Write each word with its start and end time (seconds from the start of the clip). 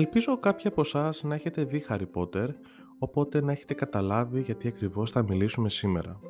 Ελπίζω 0.00 0.38
κάποιοι 0.38 0.66
από 0.66 0.80
εσάς 0.80 1.22
να 1.22 1.34
έχετε 1.34 1.64
δει 1.64 1.84
Harry 1.88 2.06
Potter, 2.14 2.48
οπότε 2.98 3.40
να 3.40 3.52
έχετε 3.52 3.74
καταλάβει 3.74 4.40
γιατί 4.40 4.68
ακριβώς 4.68 5.10
θα 5.10 5.22
μιλήσουμε 5.22 5.68
σήμερα. 5.68 6.20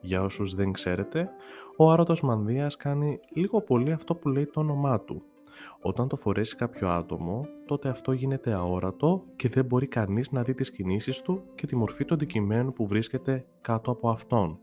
Για 0.00 0.22
όσους 0.22 0.54
δεν 0.54 0.72
ξέρετε, 0.72 1.30
ο 1.76 1.90
άρωτος 1.90 2.20
μανδύας 2.20 2.76
κάνει 2.76 3.20
λίγο 3.34 3.60
πολύ 3.60 3.92
αυτό 3.92 4.14
που 4.14 4.28
λέει 4.28 4.46
το 4.46 4.60
όνομά 4.60 5.00
του. 5.00 5.22
Όταν 5.80 6.08
το 6.08 6.16
φορέσει 6.16 6.56
κάποιο 6.56 6.88
άτομο, 6.88 7.46
τότε 7.66 7.88
αυτό 7.88 8.12
γίνεται 8.12 8.52
αόρατο 8.52 9.24
και 9.36 9.48
δεν 9.48 9.64
μπορεί 9.64 9.86
κανείς 9.86 10.30
να 10.30 10.42
δει 10.42 10.54
τις 10.54 10.70
κινήσεις 10.70 11.22
του 11.22 11.42
και 11.54 11.66
τη 11.66 11.76
μορφή 11.76 12.04
του 12.04 12.14
αντικειμένου 12.14 12.72
που 12.72 12.86
βρίσκεται 12.86 13.46
κάτω 13.60 13.90
από 13.90 14.10
αυτόν. 14.10 14.58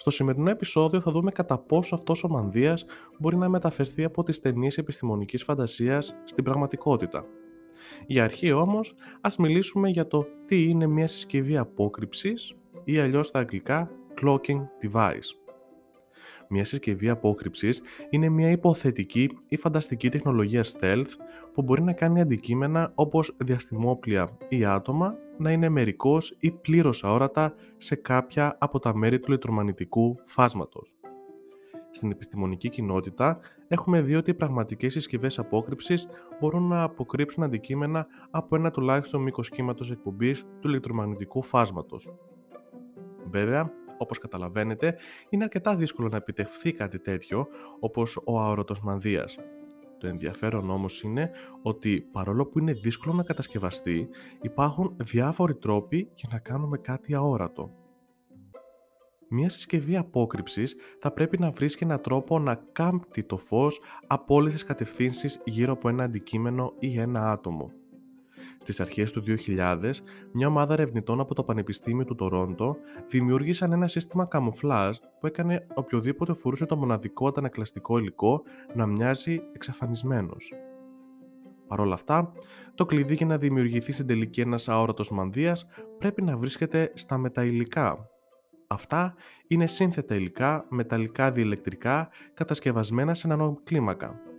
Στο 0.00 0.10
σημερινό 0.10 0.50
επεισόδιο 0.50 1.00
θα 1.00 1.10
δούμε 1.10 1.30
κατά 1.30 1.58
πόσο 1.58 1.94
αυτός 1.94 2.24
ο 2.24 2.28
μανδύας 2.28 2.84
μπορεί 3.18 3.36
να 3.36 3.48
μεταφερθεί 3.48 4.04
από 4.04 4.22
τις 4.22 4.40
ταινίες 4.40 4.78
επιστημονικής 4.78 5.42
φαντασίας 5.42 6.14
στην 6.24 6.44
πραγματικότητα. 6.44 7.24
Για 8.06 8.24
αρχή 8.24 8.52
όμως, 8.52 8.94
ας 9.20 9.36
μιλήσουμε 9.36 9.88
για 9.88 10.06
το 10.06 10.26
τι 10.46 10.62
είναι 10.62 10.86
μια 10.86 11.08
συσκευή 11.08 11.56
απόκρυψης 11.56 12.54
ή 12.84 12.98
αλλιώς 12.98 13.26
στα 13.26 13.38
αγγλικά 13.38 13.90
clocking 14.22 14.60
device. 14.82 15.39
Μια 16.52 16.64
συσκευή 16.64 17.08
απόκρυψης 17.08 17.82
είναι 18.10 18.28
μια 18.28 18.50
υποθετική 18.50 19.38
ή 19.48 19.56
φανταστική 19.56 20.08
τεχνολογία 20.08 20.64
stealth 20.64 21.10
που 21.54 21.62
μπορεί 21.62 21.82
να 21.82 21.92
κάνει 21.92 22.20
αντικείμενα 22.20 22.92
όπως 22.94 23.34
διαστημόπλια 23.38 24.36
ή 24.48 24.64
άτομα 24.64 25.14
να 25.38 25.52
είναι 25.52 25.68
μερικώς 25.68 26.36
ή 26.38 26.50
πλήρως 26.50 27.04
αόρατα 27.04 27.54
σε 27.78 27.94
κάποια 27.94 28.56
από 28.60 28.78
τα 28.78 28.96
μέρη 28.96 29.18
του 29.18 29.24
ηλεκτρομαγνητικού 29.28 30.16
φάσματος. 30.24 30.96
Στην 31.90 32.10
επιστημονική 32.10 32.68
κοινότητα 32.68 33.38
έχουμε 33.68 34.00
δει 34.00 34.14
ότι 34.14 34.30
οι 34.30 34.34
πραγματικές 34.34 34.92
συσκευές 34.92 35.38
απόκρυψης 35.38 36.08
μπορούν 36.40 36.62
να 36.62 36.82
αποκρύψουν 36.82 37.42
αντικείμενα 37.42 38.06
από 38.30 38.56
ένα 38.56 38.70
τουλάχιστον 38.70 39.22
μήκος 39.22 39.48
κύματος 39.48 39.90
εκπομπής 39.90 40.44
του 40.60 40.68
ηλεκτρομαγνητικού 40.68 41.42
φάσματος. 41.42 42.12
Βέβαια, 43.30 43.72
όπως 44.00 44.18
καταλαβαίνετε, 44.18 44.96
είναι 45.28 45.44
αρκετά 45.44 45.76
δύσκολο 45.76 46.08
να 46.08 46.16
επιτευχθεί 46.16 46.72
κάτι 46.72 46.98
τέτοιο, 46.98 47.46
όπως 47.80 48.20
ο 48.24 48.40
αόρατος 48.40 48.80
μανδύας. 48.80 49.38
Το 49.98 50.06
ενδιαφέρον 50.06 50.70
όμως 50.70 51.02
είναι 51.02 51.30
ότι 51.62 52.00
παρόλο 52.12 52.46
που 52.46 52.58
είναι 52.58 52.72
δύσκολο 52.72 53.14
να 53.14 53.22
κατασκευαστεί, 53.22 54.08
υπάρχουν 54.40 54.96
διάφοροι 54.96 55.54
τρόποι 55.54 56.10
για 56.14 56.28
να 56.32 56.38
κάνουμε 56.38 56.78
κάτι 56.78 57.14
αόρατο. 57.14 57.74
Μία 59.28 59.48
συσκευή 59.48 59.96
απόκρυψης 59.96 60.76
θα 60.98 61.12
πρέπει 61.12 61.38
να 61.38 61.50
βρίσκει 61.50 61.84
έναν 61.84 62.00
τρόπο 62.00 62.38
να 62.38 62.54
κάμπτει 62.72 63.22
το 63.22 63.36
φως 63.36 63.80
από 64.06 64.34
όλες 64.34 64.52
τις 64.52 64.64
κατευθύνσεις 64.64 65.40
γύρω 65.44 65.72
από 65.72 65.88
ένα 65.88 66.04
αντικείμενο 66.04 66.72
ή 66.78 66.98
ένα 66.98 67.30
άτομο. 67.30 67.72
Στις 68.62 68.80
αρχές 68.80 69.12
του 69.12 69.22
2000, 69.22 69.92
μια 70.32 70.46
ομάδα 70.46 70.72
ερευνητών 70.72 71.20
από 71.20 71.34
το 71.34 71.44
Πανεπιστήμιο 71.44 72.04
του 72.04 72.14
Τορόντο 72.14 72.76
δημιούργησαν 73.08 73.72
ένα 73.72 73.88
σύστημα 73.88 74.26
καμουφλάζ 74.26 74.96
που 75.20 75.26
έκανε 75.26 75.66
οποιοδήποτε 75.74 76.32
φορούσε 76.32 76.66
το 76.66 76.76
μοναδικό 76.76 77.28
αντανακλαστικό 77.28 77.98
υλικό 77.98 78.42
να 78.74 78.86
μοιάζει 78.86 79.40
εξαφανισμένος. 79.52 80.52
Παρ' 81.66 81.80
όλα 81.80 81.94
αυτά, 81.94 82.32
το 82.74 82.86
κλειδί 82.86 83.14
για 83.14 83.26
να 83.26 83.38
δημιουργηθεί 83.38 83.92
στην 83.92 84.06
τελική 84.06 84.40
ένας 84.40 84.68
αόρατος 84.68 85.10
μανδύας 85.10 85.66
πρέπει 85.98 86.22
να 86.22 86.36
βρίσκεται 86.36 86.92
στα 86.94 87.18
μεταηλικά. 87.18 88.08
Αυτά 88.66 89.14
είναι 89.46 89.66
σύνθετα 89.66 90.14
υλικά, 90.14 90.66
μεταλλικά 90.68 91.32
διελεκτρικά, 91.32 92.08
κατασκευασμένα 92.34 93.14
σε 93.14 93.26
έναν 93.26 93.60
κλίμακα. 93.64 94.29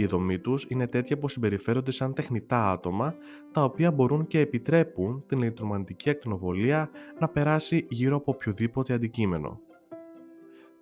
Η 0.00 0.06
δομή 0.06 0.38
τους 0.38 0.66
είναι 0.68 0.86
τέτοια 0.86 1.18
που 1.18 1.28
συμπεριφέρονται 1.28 1.90
σαν 1.90 2.14
τεχνητά 2.14 2.70
άτομα, 2.70 3.14
τα 3.52 3.64
οποία 3.64 3.90
μπορούν 3.90 4.26
και 4.26 4.38
επιτρέπουν 4.38 5.24
την 5.26 5.38
ηλεκτρομαγνητική 5.38 6.10
ακτινοβολία 6.10 6.90
να 7.18 7.28
περάσει 7.28 7.86
γύρω 7.90 8.16
από 8.16 8.32
οποιοδήποτε 8.32 8.92
αντικείμενο. 8.92 9.60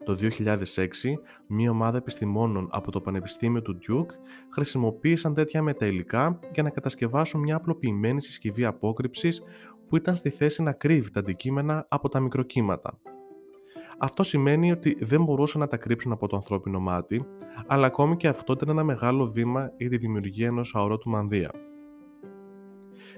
Το 0.05 0.17
2006, 0.21 0.55
μία 1.47 1.71
ομάδα 1.71 1.97
επιστημόνων 1.97 2.69
από 2.71 2.91
το 2.91 3.01
Πανεπιστήμιο 3.01 3.63
του 3.63 3.79
Duke 3.89 4.15
χρησιμοποίησαν 4.53 5.35
τέτοια 5.35 5.63
μεταηλικά 5.63 6.39
για 6.53 6.63
να 6.63 6.71
κατασκευάσουν 6.71 7.41
μια 7.41 7.57
απλοποιημένη 7.57 8.23
συσκευή 8.23 8.65
απόκρυψης 8.65 9.43
που 9.89 9.97
ήταν 9.97 10.17
στη 10.17 10.31
θέση 10.31 10.63
να 10.63 10.73
κρύβει 10.73 11.11
τα 11.11 11.21
αντικείμενα 11.21 11.87
από 11.89 12.09
τα 12.09 12.21
μικροκύματα. 12.21 12.99
Αυτό 14.01 14.23
σημαίνει 14.23 14.73
ότι 14.73 14.97
δεν 15.01 15.25
μπορούσαν 15.25 15.61
να 15.61 15.67
τα 15.67 15.77
κρύψουν 15.77 16.13
από 16.13 16.29
το 16.29 16.37
ανθρώπινο 16.37 16.81
μάτι, 16.81 17.27
αλλά 17.67 17.87
ακόμη 17.87 18.17
και 18.17 18.29
αυτό 18.29 18.53
ήταν 18.53 18.69
ένα 18.69 18.85
μεγάλο 18.85 19.27
βήμα 19.27 19.73
για 19.77 19.89
τη 19.89 19.97
δημιουργία 19.97 20.47
ενός 20.47 20.75
αορότου 20.75 21.11
μανδύα. 21.11 21.51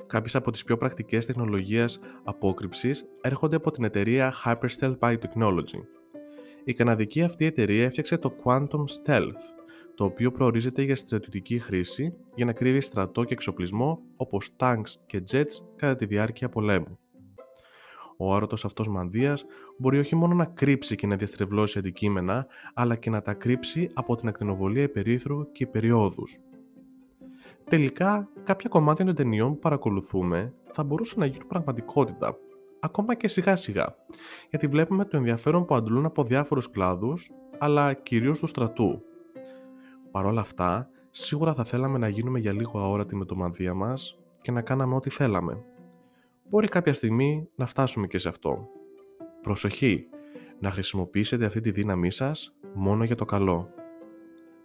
Κάποιες 0.07 0.35
από 0.35 0.51
τις 0.51 0.65
πιο 0.65 0.77
πρακτικές 0.77 1.27
τεχνολογίες 1.27 2.01
απόκρυψης 2.25 3.05
έρχονται 3.21 3.57
από 3.57 3.71
την 3.71 3.85
εταιρεία 3.85 4.35
Hyperstealth 4.45 4.99
Biotechnology. 4.99 5.81
Η 6.65 6.73
καναδική 6.73 7.23
αυτή 7.23 7.45
εταιρεία 7.45 7.85
έφτιαξε 7.85 8.19
το 8.19 8.35
Quantum 8.45 8.85
Stealth, 9.05 9.41
το 9.95 10.05
οποίο 10.05 10.31
προορίζεται 10.33 10.83
για 10.83 10.97
στρατιωτική 10.97 11.59
χρήση 11.59 12.15
για 12.35 12.45
να 12.45 12.53
κρύβει 12.53 12.81
στρατό 12.81 13.25
και 13.25 13.33
εξοπλισμό 13.33 14.03
όπως 14.17 14.51
tanks 14.57 14.95
και 15.07 15.23
jets 15.31 15.65
κατά 15.77 15.97
τη 15.97 16.07
διάρκεια 16.07 16.49
πολέμου 16.49 16.99
ο 18.23 18.35
άρωτος 18.35 18.65
αυτός 18.65 18.89
μανδύας 18.89 19.45
μπορεί 19.77 19.99
όχι 19.99 20.17
μόνο 20.17 20.35
να 20.35 20.45
κρύψει 20.45 20.97
και 20.97 21.07
να 21.07 21.17
διαστρεβλώσει 21.17 21.79
αντικείμενα, 21.79 22.47
αλλά 22.75 22.97
και 22.97 23.11
να 23.11 23.23
τα 23.23 23.35
κρύψει 23.35 23.91
από 23.95 24.17
την 24.17 24.29
ακτινοβολία 24.29 24.83
υπερήθρου 24.83 25.53
και 25.53 25.65
υπεριόδους. 25.65 26.39
Τελικά, 27.65 28.29
κάποια 28.45 28.69
κομμάτια 28.69 29.05
των 29.05 29.15
ταινιών 29.15 29.53
που 29.53 29.59
παρακολουθούμε 29.59 30.55
θα 30.73 30.85
μπορούσαν 30.85 31.19
να 31.19 31.27
γίνουν 31.27 31.47
πραγματικότητα, 31.47 32.37
ακόμα 32.81 33.15
και 33.15 33.29
σιγά 33.29 33.57
σιγά, 33.57 33.97
γιατί 34.51 34.67
βλέπουμε 34.67 35.05
το 35.05 35.17
ενδιαφέρον 35.17 35.65
που 35.65 35.75
αντλούν 35.75 36.05
από 36.05 36.25
διάφορους 36.25 36.71
κλάδους, 36.71 37.31
αλλά 37.59 37.93
κυρίως 37.93 38.39
του 38.39 38.47
στρατού. 38.47 39.03
Παρ' 40.11 40.27
όλα 40.27 40.41
αυτά, 40.41 40.89
σίγουρα 41.11 41.55
θα 41.55 41.65
θέλαμε 41.65 41.99
να 41.99 42.09
γίνουμε 42.09 42.39
για 42.39 42.53
λίγο 42.53 42.79
αόρατοι 42.81 43.17
με 43.17 43.25
το 43.25 43.37
μανδύα 43.37 43.75
μας 43.75 44.19
και 44.41 44.51
να 44.51 44.63
κάναμε 44.63 44.95
ό,τι 44.95 45.11
θέλαμε 45.11 45.65
μπορεί 46.51 46.69
κάποια 46.69 46.93
στιγμή 46.93 47.49
να 47.55 47.67
φτάσουμε 47.67 48.07
και 48.07 48.19
σε 48.19 48.29
αυτό. 48.29 48.69
Προσοχή, 49.43 50.07
να 50.59 50.71
χρησιμοποιήσετε 50.71 51.45
αυτή 51.45 51.61
τη 51.61 51.71
δύναμή 51.71 52.11
σας 52.11 52.57
μόνο 52.75 53.05
για 53.05 53.17
το 53.17 53.25
καλό. 53.25 53.71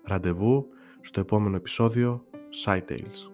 Ραντεβού 0.04 0.68
στο 1.02 1.20
επόμενο 1.20 1.56
επεισόδιο 1.56 2.26
SciTales. 2.66 3.32